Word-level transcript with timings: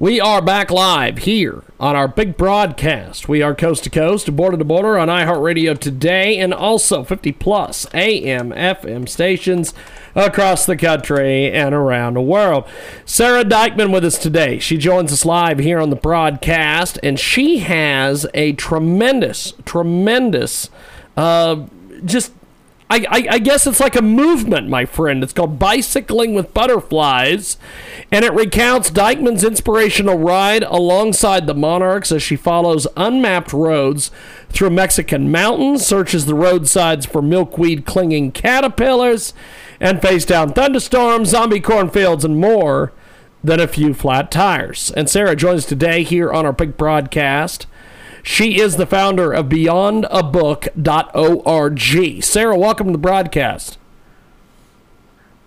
We 0.00 0.20
are 0.20 0.40
back 0.40 0.70
live 0.70 1.18
here 1.18 1.64
on 1.80 1.96
our 1.96 2.06
big 2.06 2.36
broadcast. 2.36 3.28
We 3.28 3.42
are 3.42 3.52
coast 3.52 3.82
to 3.82 3.90
coast, 3.90 4.36
border 4.36 4.56
to 4.56 4.64
border 4.64 4.96
on 4.96 5.08
iHeartRadio 5.08 5.76
today, 5.76 6.38
and 6.38 6.54
also 6.54 7.02
50 7.02 7.32
plus 7.32 7.84
AM, 7.92 8.50
FM 8.52 9.08
stations 9.08 9.74
across 10.14 10.64
the 10.66 10.76
country 10.76 11.50
and 11.50 11.74
around 11.74 12.14
the 12.14 12.20
world. 12.20 12.64
Sara 13.04 13.42
Dykman 13.42 13.92
with 13.92 14.04
us 14.04 14.18
today. 14.18 14.60
She 14.60 14.76
joins 14.78 15.12
us 15.12 15.24
live 15.24 15.58
here 15.58 15.80
on 15.80 15.90
the 15.90 15.96
broadcast, 15.96 17.00
and 17.02 17.18
she 17.18 17.58
has 17.58 18.24
a 18.34 18.52
tremendous, 18.52 19.52
tremendous, 19.64 20.70
uh, 21.16 21.66
just 22.04 22.32
I, 22.90 23.04
I, 23.08 23.26
I, 23.32 23.38
guess 23.38 23.66
it's 23.66 23.80
like 23.80 23.96
a 23.96 24.02
movement, 24.02 24.68
my 24.68 24.86
friend. 24.86 25.22
It's 25.22 25.34
called 25.34 25.58
Bicycling 25.58 26.34
with 26.34 26.54
Butterflies, 26.54 27.58
and 28.10 28.24
it 28.24 28.32
recounts 28.32 28.90
Dykman's 28.90 29.44
inspirational 29.44 30.18
ride 30.18 30.62
alongside 30.62 31.46
the 31.46 31.54
Monarchs 31.54 32.10
as 32.10 32.22
she 32.22 32.34
follows 32.34 32.86
unmapped 32.96 33.52
roads 33.52 34.10
through 34.48 34.70
Mexican 34.70 35.30
mountains, 35.30 35.84
searches 35.84 36.24
the 36.24 36.34
roadsides 36.34 37.04
for 37.04 37.20
milkweed 37.20 37.84
clinging 37.84 38.32
caterpillars, 38.32 39.34
and 39.80 40.00
face 40.00 40.24
down 40.24 40.54
thunderstorms, 40.54 41.28
zombie 41.28 41.60
cornfields, 41.60 42.24
and 42.24 42.40
more 42.40 42.92
than 43.44 43.60
a 43.60 43.68
few 43.68 43.92
flat 43.92 44.30
tires. 44.30 44.92
And 44.96 45.10
Sara 45.10 45.36
joins 45.36 45.66
today 45.66 46.04
here 46.04 46.32
on 46.32 46.46
our 46.46 46.52
big 46.54 46.78
broadcast. 46.78 47.66
She 48.30 48.60
is 48.60 48.76
the 48.76 48.84
founder 48.84 49.32
of 49.32 49.46
beyondabook.org. 49.46 52.22
Sara, 52.22 52.58
welcome 52.58 52.88
to 52.88 52.92
the 52.92 52.98
broadcast. 52.98 53.78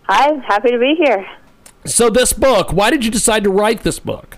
Hi, 0.10 0.34
happy 0.48 0.72
to 0.72 0.80
be 0.80 0.96
here. 0.98 1.30
So, 1.86 2.10
this 2.10 2.34
book, 2.34 2.74
why 2.74 2.90
did 2.90 3.06
you 3.06 3.12
decide 3.12 3.44
to 3.44 3.52
write 3.52 3.84
this 3.84 4.00
book? 4.00 4.38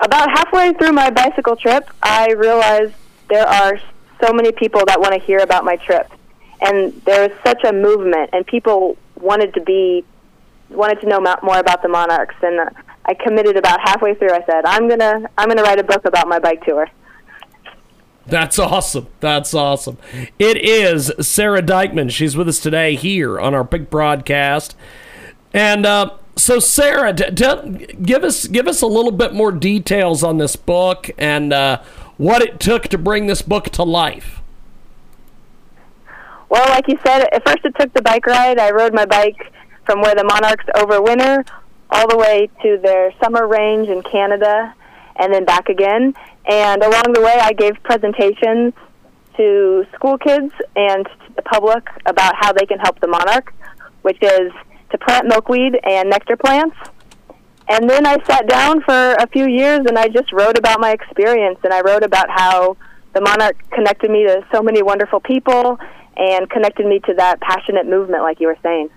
About 0.00 0.28
halfway 0.36 0.72
through 0.72 0.90
my 0.90 1.10
bicycle 1.10 1.54
trip, 1.54 1.88
I 2.02 2.32
realized 2.32 2.94
there 3.28 3.46
are 3.46 3.78
so 4.20 4.32
many 4.32 4.50
people 4.50 4.84
that 4.86 5.00
want 5.00 5.14
to 5.14 5.20
hear 5.20 5.38
about 5.38 5.64
my 5.64 5.76
trip. 5.76 6.10
And 6.60 7.00
there 7.06 7.30
is 7.30 7.36
such 7.46 7.62
a 7.62 7.72
movement, 7.72 8.30
and 8.32 8.44
people 8.44 8.96
wanted 9.20 9.54
to 9.54 9.60
be 9.60 10.04
wanted 10.68 11.00
to 11.02 11.06
know 11.06 11.20
more 11.44 11.58
about 11.58 11.82
the 11.82 11.88
Monarchs. 11.88 12.34
And 12.42 12.70
I 13.10 13.14
committed 13.14 13.56
about 13.56 13.80
halfway 13.80 14.14
through. 14.14 14.30
I 14.30 14.44
said, 14.46 14.64
"I'm 14.64 14.88
gonna 14.88 15.28
I'm 15.36 15.48
gonna 15.48 15.64
write 15.64 15.80
a 15.80 15.82
book 15.82 16.04
about 16.04 16.28
my 16.28 16.38
bike 16.38 16.64
tour." 16.64 16.86
That's 18.24 18.56
awesome. 18.56 19.08
That's 19.18 19.52
awesome. 19.52 19.98
It 20.38 20.56
is 20.56 21.12
Sara 21.18 21.60
Dykman. 21.60 22.12
She's 22.12 22.36
with 22.36 22.46
us 22.46 22.60
today 22.60 22.94
here 22.94 23.40
on 23.40 23.52
our 23.52 23.64
big 23.64 23.90
broadcast. 23.90 24.76
And 25.52 25.84
uh, 25.84 26.12
so, 26.36 26.60
Sara, 26.60 27.12
t- 27.12 27.32
t- 27.34 27.96
give 28.00 28.22
us 28.22 28.46
give 28.46 28.68
us 28.68 28.80
a 28.80 28.86
little 28.86 29.10
bit 29.10 29.34
more 29.34 29.50
details 29.50 30.22
on 30.22 30.38
this 30.38 30.54
book 30.54 31.10
and 31.18 31.52
uh, 31.52 31.82
what 32.16 32.42
it 32.42 32.60
took 32.60 32.84
to 32.88 32.98
bring 32.98 33.26
this 33.26 33.42
book 33.42 33.70
to 33.70 33.82
life. 33.82 34.40
Well, 36.48 36.68
like 36.68 36.86
you 36.86 36.96
said, 37.04 37.26
at 37.32 37.44
first 37.44 37.64
it 37.64 37.74
took 37.76 37.92
the 37.92 38.02
bike 38.02 38.26
ride. 38.26 38.60
I 38.60 38.70
rode 38.70 38.94
my 38.94 39.06
bike 39.06 39.52
from 39.84 40.00
where 40.00 40.14
the 40.14 40.22
monarchs 40.22 40.64
overwinter 40.76 41.44
all 41.92 42.08
the 42.08 42.16
way 42.16 42.48
to 42.62 42.78
their 42.82 43.12
summer 43.22 43.46
range 43.46 43.88
in 43.88 44.02
Canada 44.02 44.74
and 45.16 45.32
then 45.32 45.44
back 45.44 45.68
again. 45.68 46.14
And 46.48 46.82
along 46.82 47.12
the 47.12 47.20
way, 47.20 47.38
I 47.40 47.52
gave 47.52 47.82
presentations 47.82 48.72
to 49.36 49.86
school 49.94 50.18
kids 50.18 50.52
and 50.76 51.04
to 51.04 51.32
the 51.36 51.42
public 51.42 51.86
about 52.06 52.34
how 52.38 52.52
they 52.52 52.66
can 52.66 52.78
help 52.78 53.00
the 53.00 53.08
monarch, 53.08 53.52
which 54.02 54.18
is 54.22 54.52
to 54.90 54.98
plant 54.98 55.26
milkweed 55.26 55.78
and 55.84 56.10
nectar 56.10 56.36
plants. 56.36 56.76
And 57.68 57.88
then 57.88 58.04
I 58.06 58.16
sat 58.24 58.48
down 58.48 58.82
for 58.82 59.14
a 59.14 59.28
few 59.28 59.46
years 59.46 59.86
and 59.86 59.96
I 59.96 60.08
just 60.08 60.32
wrote 60.32 60.58
about 60.58 60.80
my 60.80 60.90
experience 60.90 61.58
and 61.62 61.72
I 61.72 61.82
wrote 61.82 62.02
about 62.02 62.28
how 62.28 62.76
the 63.14 63.20
monarch 63.20 63.56
connected 63.70 64.10
me 64.10 64.24
to 64.26 64.44
so 64.52 64.62
many 64.62 64.82
wonderful 64.82 65.20
people 65.20 65.78
and 66.16 66.50
connected 66.50 66.86
me 66.86 67.00
to 67.00 67.14
that 67.14 67.40
passionate 67.40 67.86
movement 67.86 68.22
like 68.22 68.40
you 68.40 68.48
were 68.48 68.58
saying. 68.62 68.90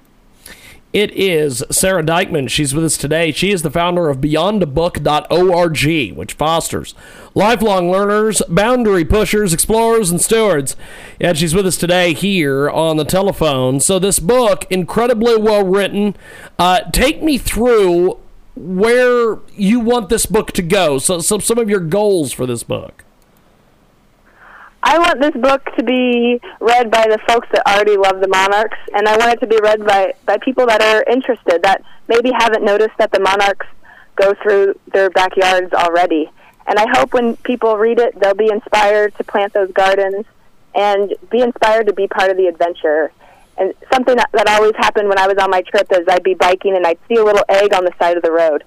It 0.93 1.11
is 1.11 1.63
Sara 1.71 2.03
Dykman. 2.03 2.49
She's 2.49 2.75
with 2.75 2.85
us 2.85 2.97
today. 2.97 3.31
She 3.31 3.49
is 3.51 3.63
the 3.63 3.71
founder 3.71 4.09
of 4.09 4.19
BeyondAbook.org, 4.19 6.15
which 6.15 6.33
fosters 6.33 6.93
lifelong 7.33 7.89
learners, 7.89 8.43
boundary 8.47 9.03
pushers, 9.03 9.55
explorers, 9.55 10.11
and 10.11 10.21
stewards. 10.21 10.75
And 11.19 11.35
she's 11.35 11.55
with 11.55 11.65
us 11.65 11.77
today 11.77 12.13
here 12.13 12.69
on 12.69 12.97
the 12.97 13.05
telephone. 13.05 13.79
So, 13.79 13.97
this 13.97 14.19
book, 14.19 14.67
incredibly 14.69 15.35
well 15.35 15.65
written. 15.65 16.15
Uh, 16.59 16.81
take 16.91 17.23
me 17.23 17.39
through 17.39 18.19
where 18.55 19.39
you 19.55 19.79
want 19.79 20.09
this 20.09 20.27
book 20.27 20.51
to 20.51 20.61
go. 20.61 20.99
So, 20.99 21.21
so, 21.21 21.39
some 21.39 21.57
of 21.57 21.71
your 21.71 21.79
goals 21.79 22.31
for 22.31 22.45
this 22.45 22.61
book. 22.61 23.03
I 24.93 24.99
want 24.99 25.19
this 25.19 25.33
book 25.41 25.65
to 25.75 25.83
be 25.83 26.39
read 26.59 26.91
by 26.91 27.07
the 27.09 27.17
folks 27.27 27.47
that 27.51 27.65
already 27.65 27.97
love 27.97 28.21
the 28.21 28.27
monarchs, 28.27 28.77
and 28.93 29.07
I 29.07 29.17
want 29.17 29.33
it 29.33 29.39
to 29.39 29.47
be 29.47 29.57
read 29.59 29.83
by, 29.83 30.13
by 30.27 30.37
people 30.37 30.67
that 30.67 30.83
are 30.83 31.03
interested, 31.11 31.63
that 31.63 31.81
maybe 32.07 32.29
haven't 32.31 32.63
noticed 32.63 32.95
that 32.99 33.11
the 33.11 33.19
monarchs 33.19 33.65
go 34.15 34.35
through 34.43 34.79
their 34.93 35.09
backyards 35.09 35.73
already. 35.73 36.29
And 36.67 36.77
I 36.77 36.85
hope 36.91 37.11
when 37.11 37.37
people 37.37 37.75
read 37.75 37.97
it, 37.97 38.19
they'll 38.19 38.35
be 38.35 38.51
inspired 38.51 39.15
to 39.15 39.23
plant 39.23 39.53
those 39.53 39.71
gardens 39.71 40.27
and 40.75 41.15
be 41.31 41.41
inspired 41.41 41.87
to 41.87 41.93
be 41.93 42.07
part 42.07 42.29
of 42.29 42.37
the 42.37 42.45
adventure. 42.45 43.11
And 43.57 43.73
something 43.91 44.15
that, 44.15 44.29
that 44.33 44.47
always 44.47 44.75
happened 44.75 45.09
when 45.09 45.17
I 45.17 45.25
was 45.25 45.39
on 45.39 45.49
my 45.49 45.63
trip 45.63 45.87
is 45.91 46.05
I'd 46.07 46.21
be 46.21 46.35
biking 46.35 46.75
and 46.75 46.85
I'd 46.85 46.99
see 47.07 47.15
a 47.15 47.23
little 47.23 47.45
egg 47.49 47.73
on 47.73 47.83
the 47.83 47.93
side 47.97 48.15
of 48.15 48.21
the 48.21 48.31
road 48.31 48.63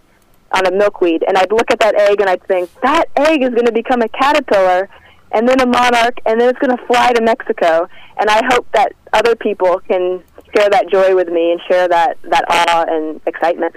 on 0.50 0.66
a 0.66 0.72
milkweed, 0.72 1.22
and 1.22 1.38
I'd 1.38 1.52
look 1.52 1.70
at 1.70 1.78
that 1.78 1.94
egg 1.94 2.20
and 2.20 2.28
I'd 2.28 2.42
think, 2.48 2.68
that 2.82 3.04
egg 3.14 3.42
is 3.42 3.50
going 3.50 3.66
to 3.66 3.72
become 3.72 4.02
a 4.02 4.08
caterpillar 4.08 4.88
and 5.32 5.48
then 5.48 5.60
a 5.60 5.66
monarch, 5.66 6.20
and 6.26 6.40
then 6.40 6.48
it's 6.48 6.58
going 6.58 6.76
to 6.76 6.86
fly 6.86 7.12
to 7.12 7.22
Mexico. 7.22 7.88
And 8.18 8.30
I 8.30 8.42
hope 8.50 8.66
that 8.72 8.92
other 9.12 9.36
people 9.36 9.80
can 9.80 10.22
share 10.56 10.70
that 10.70 10.88
joy 10.90 11.14
with 11.14 11.28
me 11.28 11.52
and 11.52 11.60
share 11.68 11.88
that, 11.88 12.18
that 12.22 12.44
awe 12.48 12.84
and 12.88 13.20
excitement. 13.26 13.76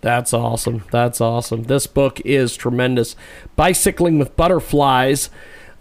That's 0.00 0.32
awesome. 0.32 0.84
That's 0.90 1.20
awesome. 1.20 1.64
This 1.64 1.86
book 1.86 2.20
is 2.20 2.56
tremendous. 2.56 3.16
Bicycling 3.56 4.18
with 4.18 4.36
Butterflies. 4.36 5.30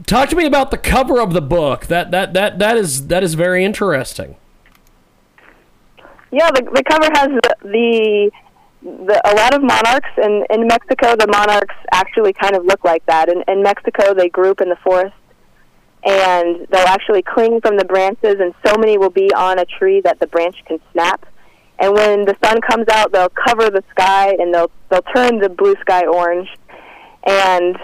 Talk 0.05 0.29
to 0.29 0.35
me 0.35 0.45
about 0.45 0.71
the 0.71 0.77
cover 0.77 1.21
of 1.21 1.33
the 1.33 1.41
book. 1.41 1.85
That 1.87 2.11
that 2.11 2.33
that 2.33 2.59
that 2.59 2.77
is 2.77 3.07
that 3.07 3.23
is 3.23 3.35
very 3.35 3.63
interesting. 3.63 4.35
Yeah, 6.31 6.49
the 6.51 6.63
the 6.63 6.83
cover 6.83 7.07
has 7.13 7.27
the, 7.29 7.55
the 7.61 8.31
the, 9.05 9.21
a 9.29 9.33
lot 9.35 9.53
of 9.53 9.61
monarchs 9.61 10.09
in, 10.17 10.45
in 10.49 10.67
Mexico, 10.67 11.15
the 11.15 11.27
monarchs 11.27 11.75
actually 11.91 12.33
kind 12.33 12.55
of 12.55 12.65
look 12.65 12.83
like 12.83 13.05
that. 13.05 13.29
In, 13.29 13.43
in 13.47 13.61
Mexico, 13.61 14.13
they 14.13 14.29
group 14.29 14.61
in 14.61 14.69
the 14.69 14.77
forest, 14.83 15.15
and 16.03 16.67
they'll 16.71 16.87
actually 16.87 17.21
cling 17.21 17.61
from 17.61 17.77
the 17.77 17.85
branches, 17.85 18.35
and 18.39 18.53
so 18.65 18.75
many 18.77 18.97
will 18.97 19.09
be 19.09 19.33
on 19.33 19.59
a 19.59 19.65
tree 19.65 20.01
that 20.01 20.19
the 20.19 20.27
branch 20.27 20.55
can 20.67 20.79
snap. 20.91 21.25
And 21.79 21.93
when 21.93 22.25
the 22.25 22.35
sun 22.43 22.61
comes 22.61 22.87
out, 22.89 23.11
they'll 23.11 23.29
cover 23.47 23.69
the 23.69 23.83
sky, 23.91 24.35
and 24.39 24.53
they'll 24.53 24.71
they'll 24.89 25.05
turn 25.13 25.39
the 25.39 25.49
blue 25.49 25.75
sky 25.81 26.05
orange. 26.05 26.47
And 27.27 27.77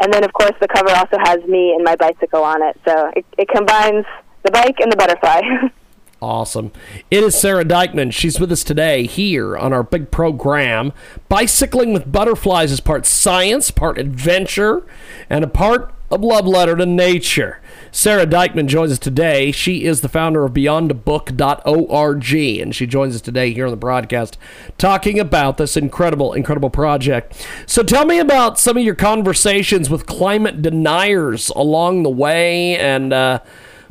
and 0.00 0.12
then, 0.12 0.24
of 0.24 0.32
course, 0.32 0.52
the 0.60 0.68
cover 0.68 0.90
also 0.90 1.16
has 1.22 1.38
me 1.44 1.72
and 1.74 1.84
my 1.84 1.96
bicycle 1.96 2.42
on 2.42 2.62
it, 2.62 2.78
so 2.86 3.10
it, 3.16 3.26
it 3.36 3.48
combines 3.48 4.04
the 4.42 4.50
bike 4.50 4.76
and 4.80 4.90
the 4.90 4.96
butterfly. 4.96 5.40
Awesome. 6.22 6.70
It 7.10 7.24
is 7.24 7.34
Sara 7.34 7.64
Dykman. 7.64 8.12
She's 8.12 8.38
with 8.38 8.52
us 8.52 8.62
today 8.62 9.06
here 9.06 9.56
on 9.56 9.72
our 9.72 9.82
big 9.82 10.12
program. 10.12 10.92
Bicycling 11.28 11.92
with 11.92 12.12
Butterflies 12.12 12.70
is 12.70 12.78
part 12.78 13.06
science, 13.06 13.72
part 13.72 13.98
adventure, 13.98 14.86
and 15.28 15.42
a 15.42 15.48
part 15.48 15.92
of 16.12 16.22
love 16.22 16.46
letter 16.46 16.76
to 16.76 16.86
nature. 16.86 17.60
Sara 17.90 18.24
Dykman 18.24 18.68
joins 18.68 18.92
us 18.92 19.00
today. 19.00 19.50
She 19.50 19.82
is 19.82 20.00
the 20.00 20.08
founder 20.08 20.44
of 20.44 20.52
BeyondAbook.org, 20.52 22.34
and 22.62 22.72
she 22.72 22.86
joins 22.86 23.16
us 23.16 23.20
today 23.20 23.52
here 23.52 23.64
on 23.64 23.72
the 23.72 23.76
broadcast 23.76 24.38
talking 24.78 25.18
about 25.18 25.56
this 25.56 25.76
incredible, 25.76 26.34
incredible 26.34 26.70
project. 26.70 27.44
So 27.66 27.82
tell 27.82 28.04
me 28.04 28.20
about 28.20 28.60
some 28.60 28.76
of 28.76 28.84
your 28.84 28.94
conversations 28.94 29.90
with 29.90 30.06
climate 30.06 30.62
deniers 30.62 31.48
along 31.48 32.04
the 32.04 32.10
way 32.10 32.78
and 32.78 33.12
uh, 33.12 33.40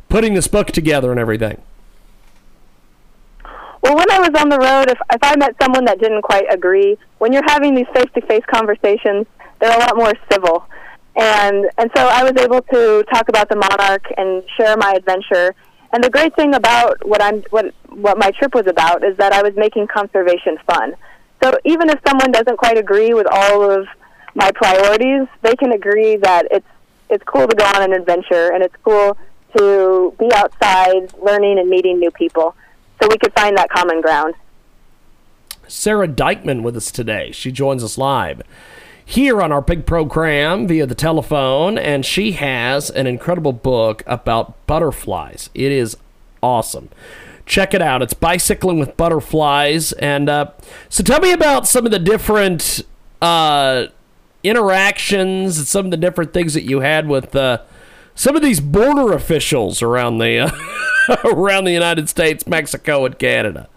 putting 0.08 0.32
this 0.32 0.48
book 0.48 0.68
together 0.68 1.10
and 1.10 1.20
everything. 1.20 1.60
Well, 3.92 3.98
when 3.98 4.10
I 4.10 4.20
was 4.20 4.40
on 4.40 4.48
the 4.48 4.58
road, 4.58 4.88
if, 4.88 4.98
if 5.12 5.22
I 5.22 5.36
met 5.36 5.54
someone 5.60 5.84
that 5.84 6.00
didn't 6.00 6.22
quite 6.22 6.46
agree, 6.50 6.96
when 7.18 7.30
you're 7.30 7.44
having 7.46 7.74
these 7.74 7.86
face-to-face 7.92 8.44
conversations, 8.50 9.26
they're 9.60 9.76
a 9.76 9.80
lot 9.80 9.98
more 9.98 10.14
civil. 10.32 10.64
And 11.14 11.66
and 11.76 11.90
so 11.94 12.06
I 12.06 12.22
was 12.22 12.32
able 12.38 12.62
to 12.62 13.04
talk 13.12 13.28
about 13.28 13.50
the 13.50 13.56
monarch 13.56 14.06
and 14.16 14.42
share 14.56 14.78
my 14.78 14.94
adventure. 14.96 15.54
And 15.92 16.02
the 16.02 16.08
great 16.08 16.34
thing 16.36 16.54
about 16.54 17.06
what 17.06 17.22
I'm 17.22 17.42
what 17.50 17.74
what 17.90 18.16
my 18.16 18.30
trip 18.30 18.54
was 18.54 18.66
about 18.66 19.04
is 19.04 19.14
that 19.18 19.34
I 19.34 19.42
was 19.42 19.52
making 19.56 19.88
conservation 19.88 20.56
fun. 20.66 20.94
So 21.42 21.52
even 21.66 21.90
if 21.90 22.00
someone 22.08 22.32
doesn't 22.32 22.56
quite 22.56 22.78
agree 22.78 23.12
with 23.12 23.26
all 23.30 23.70
of 23.70 23.86
my 24.34 24.50
priorities, 24.52 25.28
they 25.42 25.54
can 25.54 25.72
agree 25.72 26.16
that 26.16 26.48
it's 26.50 26.72
it's 27.10 27.24
cool 27.24 27.46
to 27.46 27.54
go 27.54 27.66
on 27.66 27.82
an 27.82 27.92
adventure 27.92 28.54
and 28.54 28.62
it's 28.62 28.76
cool 28.82 29.18
to 29.58 30.14
be 30.18 30.32
outside 30.32 31.12
learning 31.22 31.58
and 31.58 31.68
meeting 31.68 31.98
new 31.98 32.10
people. 32.10 32.56
So 33.02 33.08
we 33.10 33.18
could 33.18 33.32
find 33.32 33.58
that 33.58 33.68
common 33.68 34.00
ground. 34.00 34.34
Sara 35.66 36.06
Dykman 36.06 36.62
with 36.62 36.76
us 36.76 36.92
today. 36.92 37.32
She 37.32 37.50
joins 37.50 37.82
us 37.82 37.98
live 37.98 38.42
here 39.04 39.42
on 39.42 39.50
our 39.50 39.60
big 39.60 39.86
program 39.86 40.68
via 40.68 40.86
the 40.86 40.94
telephone, 40.94 41.76
and 41.78 42.06
she 42.06 42.32
has 42.32 42.90
an 42.90 43.08
incredible 43.08 43.52
book 43.52 44.04
about 44.06 44.64
butterflies. 44.68 45.50
It 45.52 45.72
is 45.72 45.96
awesome. 46.44 46.90
Check 47.44 47.74
it 47.74 47.82
out. 47.82 48.02
It's 48.02 48.14
Bicycling 48.14 48.78
with 48.78 48.96
Butterflies. 48.96 49.92
And 49.94 50.28
uh, 50.28 50.52
so 50.88 51.02
tell 51.02 51.18
me 51.18 51.32
about 51.32 51.66
some 51.66 51.84
of 51.84 51.90
the 51.90 51.98
different 51.98 52.82
uh, 53.20 53.86
interactions 54.44 55.58
and 55.58 55.66
some 55.66 55.86
of 55.86 55.90
the 55.90 55.96
different 55.96 56.32
things 56.32 56.54
that 56.54 56.62
you 56.62 56.80
had 56.80 57.08
with 57.08 57.34
uh, 57.34 57.62
some 58.14 58.36
of 58.36 58.42
these 58.42 58.60
border 58.60 59.12
officials 59.12 59.82
around 59.82 60.18
the, 60.18 60.38
uh, 60.38 60.50
around 61.24 61.64
the 61.64 61.72
United 61.72 62.08
States, 62.08 62.46
Mexico, 62.46 63.04
and 63.04 63.18
Canada. 63.18 63.68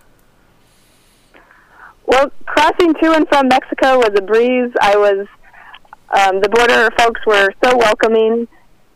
Well, 2.06 2.32
crossing 2.46 2.94
to 2.96 3.14
and 3.14 3.28
from 3.28 3.48
Mexico 3.48 3.98
was 3.98 4.12
a 4.16 4.22
breeze. 4.22 4.72
I 4.80 4.96
was, 4.96 5.28
um, 6.18 6.42
the 6.42 6.50
border 6.50 6.90
folks 6.98 7.22
were 7.26 7.52
so 7.64 7.78
welcoming, 7.78 8.48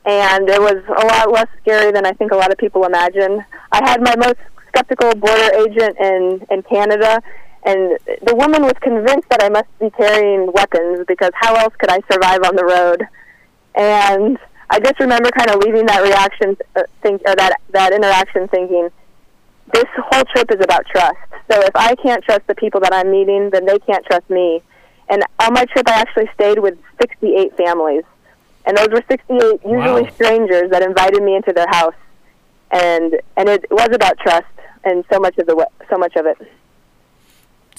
and 0.05 0.49
it 0.49 0.61
was 0.61 0.83
a 0.87 1.05
lot 1.07 1.31
less 1.31 1.47
scary 1.61 1.91
than 1.91 2.05
I 2.05 2.13
think 2.13 2.31
a 2.31 2.35
lot 2.35 2.51
of 2.51 2.57
people 2.57 2.85
imagine. 2.85 3.43
I 3.71 3.89
had 3.89 4.01
my 4.01 4.15
most 4.15 4.37
skeptical 4.67 5.13
border 5.15 5.51
agent 5.55 5.97
in, 5.99 6.45
in 6.51 6.61
Canada, 6.63 7.21
and 7.65 7.97
the 8.21 8.35
woman 8.35 8.61
was 8.61 8.75
convinced 8.81 9.27
that 9.29 9.43
I 9.43 9.49
must 9.49 9.67
be 9.79 9.89
carrying 9.89 10.51
weapons 10.53 11.05
because 11.07 11.31
how 11.33 11.55
else 11.55 11.73
could 11.77 11.89
I 11.89 11.99
survive 12.11 12.43
on 12.43 12.55
the 12.55 12.65
road? 12.65 13.07
And 13.75 14.37
I 14.69 14.79
just 14.79 14.99
remember 14.99 15.29
kind 15.31 15.49
of 15.49 15.57
leaving 15.63 15.85
that 15.87 16.01
reaction, 16.03 16.55
uh, 16.75 16.83
think, 17.01 17.21
or 17.27 17.35
that, 17.35 17.57
that 17.71 17.93
interaction 17.93 18.47
thinking, 18.49 18.89
this 19.73 19.85
whole 19.97 20.23
trip 20.35 20.51
is 20.51 20.61
about 20.61 20.85
trust. 20.87 21.17
So 21.51 21.59
if 21.61 21.75
I 21.75 21.95
can't 21.95 22.23
trust 22.23 22.45
the 22.47 22.55
people 22.55 22.79
that 22.81 22.93
I'm 22.93 23.09
meeting, 23.11 23.49
then 23.49 23.65
they 23.65 23.79
can't 23.79 24.05
trust 24.05 24.29
me. 24.29 24.61
And 25.09 25.23
on 25.39 25.53
my 25.53 25.65
trip, 25.65 25.87
I 25.87 25.99
actually 25.99 26.29
stayed 26.35 26.59
with 26.59 26.77
68 27.01 27.55
families, 27.57 28.03
and 28.65 28.77
those 28.77 28.89
were 28.89 29.03
68 29.09 29.61
usually 29.65 30.03
Wow. 30.03 30.09
strangers 30.13 30.69
that 30.69 30.83
invited 30.83 31.23
me 31.23 31.35
into 31.35 31.51
their 31.51 31.67
house, 31.69 31.95
and 32.69 33.19
and 33.35 33.49
it 33.49 33.65
was 33.71 33.89
about 33.91 34.19
trust, 34.19 34.45
and 34.83 35.03
so 35.11 35.19
much 35.19 35.35
of 35.39 35.47
the 35.47 35.67
so 35.89 35.97
much 35.97 36.15
of 36.15 36.27
it. 36.27 36.37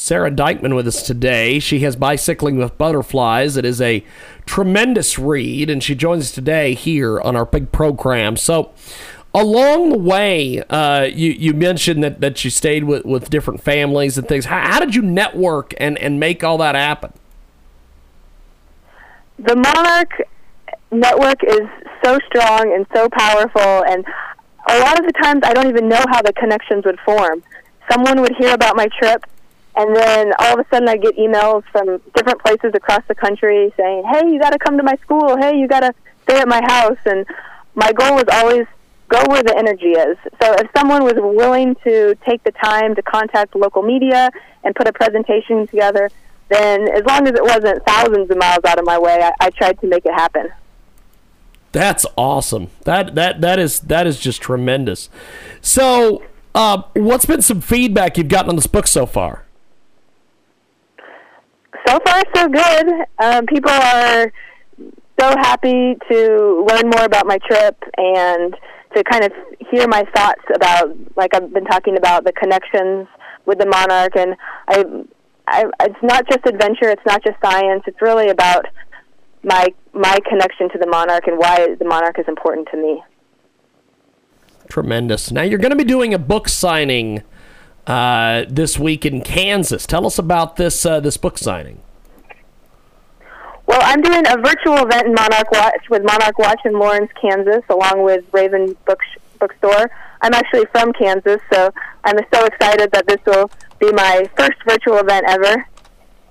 Sara 0.00 0.30
Dykman 0.30 0.74
with 0.74 0.88
us 0.88 1.02
today. 1.02 1.58
She 1.58 1.80
has 1.80 1.94
Bicycling 1.94 2.56
with 2.56 2.78
Butterflies. 2.78 3.58
It 3.58 3.66
is 3.66 3.82
a 3.82 4.02
tremendous 4.46 5.18
read, 5.18 5.68
and 5.68 5.82
she 5.82 5.94
joins 5.94 6.24
us 6.24 6.32
today 6.32 6.72
here 6.72 7.20
on 7.20 7.36
our 7.36 7.44
big 7.44 7.70
program. 7.70 8.38
So, 8.38 8.72
along 9.34 9.90
the 9.90 9.98
way, 9.98 10.62
uh, 10.70 11.02
you 11.02 11.32
you 11.32 11.52
mentioned 11.52 12.02
that, 12.02 12.22
that 12.22 12.42
you 12.44 12.50
stayed 12.50 12.84
with, 12.84 13.04
with 13.04 13.28
different 13.28 13.62
families 13.62 14.16
and 14.16 14.26
things. 14.26 14.46
How, 14.46 14.60
how 14.60 14.80
did 14.80 14.94
you 14.94 15.02
network 15.02 15.74
and, 15.76 15.98
and 15.98 16.18
make 16.18 16.42
all 16.42 16.56
that 16.58 16.74
happen? 16.74 17.12
the 19.38 19.56
Monarch 19.56 20.12
network 20.90 21.42
is 21.44 21.66
so 22.04 22.18
strong 22.26 22.72
and 22.74 22.86
so 22.94 23.08
powerful, 23.10 23.84
and 23.84 24.04
a 24.68 24.78
lot 24.80 24.98
of 24.98 25.06
the 25.06 25.12
times 25.22 25.40
I 25.44 25.52
don't 25.52 25.68
even 25.68 25.88
know 25.88 26.04
how 26.10 26.22
the 26.22 26.32
connections 26.32 26.84
would 26.84 26.98
form. 27.00 27.42
Someone 27.90 28.20
would 28.20 28.34
hear 28.38 28.54
about 28.54 28.76
my 28.76 28.88
trip, 28.98 29.24
and 29.76 29.94
then 29.94 30.32
all 30.38 30.58
of 30.58 30.66
a 30.66 30.68
sudden 30.70 30.88
I 30.88 30.96
get 30.96 31.16
emails 31.16 31.64
from 31.70 32.00
different 32.14 32.40
places 32.40 32.72
across 32.74 33.02
the 33.08 33.14
country 33.14 33.72
saying, 33.76 34.04
"Hey, 34.12 34.30
you 34.30 34.40
got 34.40 34.50
to 34.50 34.58
come 34.58 34.76
to 34.76 34.82
my 34.82 34.96
school. 34.96 35.36
Hey, 35.36 35.58
you 35.58 35.68
got 35.68 35.80
to 35.80 35.94
stay 36.24 36.40
at 36.40 36.48
my 36.48 36.60
house." 36.62 36.98
And 37.06 37.26
my 37.74 37.92
goal 37.92 38.16
was 38.16 38.24
always 38.32 38.66
go 39.08 39.22
where 39.28 39.42
the 39.42 39.56
energy 39.56 39.92
is. 39.92 40.16
So 40.40 40.54
if 40.54 40.70
someone 40.76 41.04
was 41.04 41.14
willing 41.16 41.74
to 41.84 42.16
take 42.26 42.42
the 42.44 42.52
time 42.52 42.94
to 42.94 43.02
contact 43.02 43.54
local 43.54 43.82
media 43.82 44.30
and 44.64 44.74
put 44.74 44.86
a 44.86 44.92
presentation 44.92 45.66
together, 45.66 46.10
then 46.48 46.88
as 46.88 47.04
long 47.04 47.26
as 47.26 47.34
it 47.34 47.42
wasn't 47.42 47.84
thousands 47.86 48.30
of 48.30 48.38
miles 48.38 48.64
out 48.64 48.78
of 48.78 48.84
my 48.84 48.98
way, 48.98 49.20
I, 49.22 49.32
I 49.40 49.50
tried 49.50 49.80
to 49.80 49.86
make 49.86 50.04
it 50.06 50.14
happen. 50.14 50.48
That's 51.72 52.04
awesome. 52.16 52.68
That 52.82 53.14
that 53.14 53.40
that 53.42 53.60
is 53.60 53.80
that 53.80 54.06
is 54.06 54.18
just 54.18 54.42
tremendous. 54.42 55.08
So, 55.60 56.24
uh, 56.52 56.82
what's 56.94 57.26
been 57.26 57.42
some 57.42 57.60
feedback 57.60 58.18
you've 58.18 58.28
gotten 58.28 58.48
on 58.48 58.56
this 58.56 58.66
book 58.66 58.88
so 58.88 59.06
far? 59.06 59.44
So 61.90 61.98
far, 62.06 62.22
so 62.36 62.48
good. 62.48 62.88
Um, 63.18 63.46
people 63.46 63.72
are 63.72 64.32
so 65.18 65.34
happy 65.40 65.96
to 66.08 66.64
learn 66.70 66.88
more 66.88 67.04
about 67.04 67.26
my 67.26 67.36
trip 67.38 67.82
and 67.96 68.54
to 68.94 69.02
kind 69.10 69.24
of 69.24 69.32
hear 69.72 69.88
my 69.88 70.04
thoughts 70.14 70.42
about, 70.54 70.96
like 71.16 71.34
I've 71.34 71.52
been 71.52 71.64
talking 71.64 71.96
about, 71.96 72.24
the 72.24 72.32
connections 72.32 73.08
with 73.44 73.58
the 73.58 73.66
monarch. 73.66 74.14
And 74.14 74.36
I, 74.68 74.84
I, 75.48 75.64
it's 75.80 75.98
not 76.00 76.28
just 76.28 76.46
adventure. 76.46 76.90
It's 76.90 77.02
not 77.04 77.24
just 77.24 77.40
science. 77.42 77.82
It's 77.88 78.00
really 78.00 78.28
about 78.28 78.66
my 79.42 79.66
my 79.92 80.16
connection 80.28 80.70
to 80.70 80.78
the 80.78 80.86
monarch 80.86 81.26
and 81.26 81.38
why 81.38 81.74
the 81.76 81.84
monarch 81.84 82.20
is 82.20 82.26
important 82.28 82.68
to 82.70 82.76
me. 82.76 83.02
Tremendous. 84.68 85.32
Now 85.32 85.42
you're 85.42 85.58
going 85.58 85.70
to 85.70 85.76
be 85.76 85.82
doing 85.82 86.14
a 86.14 86.20
book 86.20 86.48
signing 86.48 87.24
uh, 87.90 88.44
this 88.48 88.78
week 88.78 89.04
in 89.04 89.20
Kansas. 89.20 89.84
Tell 89.84 90.06
us 90.06 90.16
about 90.16 90.54
this 90.54 90.86
uh, 90.86 91.00
this 91.00 91.16
book 91.16 91.38
signing. 91.38 91.82
Well, 93.66 93.80
I'm 93.82 94.00
doing 94.00 94.24
a 94.28 94.36
virtual 94.36 94.78
event 94.78 95.08
in 95.08 95.14
Monarch 95.14 95.50
Watch 95.50 95.90
with 95.90 96.04
Monarch 96.04 96.38
Watch 96.38 96.60
in 96.64 96.74
Lawrence, 96.74 97.10
Kansas, 97.20 97.62
along 97.68 98.04
with 98.04 98.24
Raven 98.32 98.76
Book 98.86 99.00
Bookstore. 99.40 99.90
I'm 100.20 100.34
actually 100.34 100.66
from 100.72 100.92
Kansas, 100.92 101.40
so 101.52 101.72
I'm 102.04 102.18
so 102.32 102.44
excited 102.44 102.92
that 102.92 103.06
this 103.08 103.18
will 103.26 103.50
be 103.80 103.90
my 103.92 104.28
first 104.36 104.58
virtual 104.68 104.98
event 104.98 105.24
ever. 105.28 105.66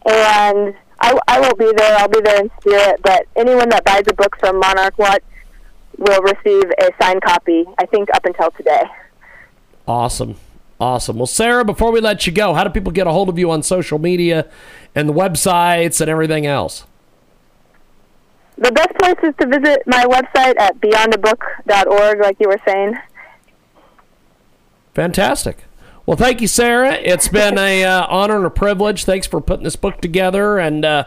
And 0.06 0.76
I, 1.02 1.18
I 1.28 1.40
won't 1.42 1.58
be 1.58 1.72
there. 1.76 1.98
I'll 1.98 2.08
be 2.08 2.22
there 2.22 2.42
in 2.42 2.52
spirit. 2.62 3.02
But 3.04 3.26
anyone 3.36 3.68
that 3.70 3.84
buys 3.84 4.04
a 4.08 4.14
book 4.14 4.38
from 4.40 4.60
Monarch 4.60 4.98
Watch 4.98 5.24
will 5.98 6.22
receive 6.22 6.72
a 6.80 6.92
signed 7.02 7.22
copy. 7.22 7.66
I 7.78 7.86
think 7.86 8.10
up 8.14 8.26
until 8.26 8.52
today. 8.52 8.84
Awesome. 9.88 10.36
Awesome. 10.80 11.18
Well, 11.18 11.28
Sara, 11.28 11.66
before 11.66 11.92
we 11.92 12.00
let 12.00 12.26
you 12.26 12.32
go, 12.32 12.54
how 12.54 12.64
do 12.64 12.70
people 12.70 12.92
get 12.92 13.06
a 13.06 13.12
hold 13.12 13.28
of 13.28 13.38
you 13.38 13.52
on 13.52 13.64
social 13.64 14.00
media 14.00 14.50
and 14.96 15.10
the 15.10 15.14
websites 15.14 16.00
and 16.00 16.10
everything 16.10 16.46
else? 16.46 16.86
The 18.58 18.72
best 18.72 18.94
place 18.98 19.18
is 19.24 19.34
to 19.40 19.48
visit 19.48 19.84
my 19.86 20.06
website 20.06 20.60
at 20.60 20.80
beyondabook.org, 20.80 22.20
like 22.20 22.38
you 22.40 22.48
were 22.48 22.60
saying. 22.66 22.96
Fantastic. 24.94 25.66
Well, 26.06 26.18
thank 26.18 26.42
you, 26.42 26.48
Sara. 26.48 26.94
It's 26.94 27.28
been 27.28 27.58
a 27.58 27.84
uh, 27.86 28.08
honor 28.10 28.38
and 28.38 28.46
a 28.46 28.50
privilege. 28.50 29.06
Thanks 29.06 29.28
for 29.28 29.40
putting 29.40 29.64
this 29.64 29.76
book 29.76 30.02
together, 30.02 30.60
and 30.60 30.84
uh, 30.84 31.06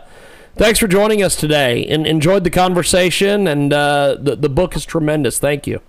thanks 0.57 0.79
for 0.79 0.87
joining 0.87 1.23
us 1.23 1.35
today. 1.37 1.85
And 1.87 2.07
enjoyed 2.07 2.45
the 2.45 2.50
conversation, 2.50 3.47
and 3.47 3.73
uh, 3.73 4.17
the 4.19 4.37
the 4.37 4.49
book 4.49 4.76
is 4.76 4.85
tremendous. 4.85 5.38
Thank 5.38 5.67
you. 5.67 5.81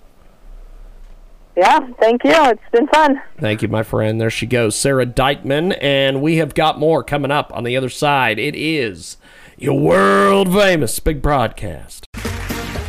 Yeah, 1.55 1.79
thank 1.99 2.23
you. 2.23 2.33
It's 2.33 2.61
been 2.71 2.87
fun. 2.87 3.21
Thank 3.37 3.61
you, 3.61 3.67
my 3.67 3.83
friend. 3.83 4.19
There 4.19 4.29
she 4.31 4.47
goes, 4.47 4.75
Sara 4.75 5.05
Dykman, 5.05 5.77
and 5.81 6.21
we 6.21 6.37
have 6.37 6.55
got 6.55 6.79
more 6.79 7.03
coming 7.03 7.31
up 7.31 7.55
on 7.55 7.63
the 7.63 7.77
other 7.77 7.89
side. 7.89 8.39
It 8.39 8.55
is 8.55 9.17
your 9.57 9.79
world 9.79 10.51
famous 10.51 10.99
big 10.99 11.21
broadcast. 11.21 12.07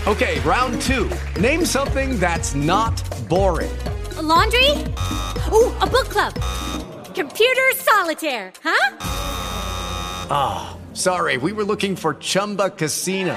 Okay, 0.06 0.40
round 0.40 0.80
two. 0.82 1.10
Name 1.40 1.64
something 1.64 2.18
that's 2.18 2.54
not 2.54 3.02
boring. 3.28 3.74
A 4.16 4.22
laundry? 4.22 4.70
Ooh, 5.52 5.72
a 5.80 5.86
book 5.86 6.08
club. 6.08 6.34
Computer 7.14 7.72
solitaire, 7.76 8.52
huh? 8.62 8.96
Ah, 10.30 10.76
sorry, 10.94 11.36
we 11.36 11.52
were 11.52 11.64
looking 11.64 11.96
for 11.96 12.14
Chumba 12.14 12.70
Casino. 12.70 13.36